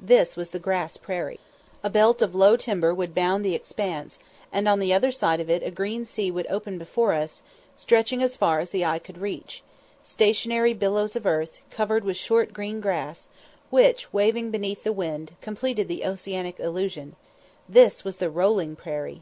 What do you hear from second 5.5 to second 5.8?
it a